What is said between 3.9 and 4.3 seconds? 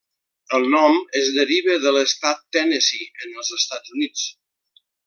Units.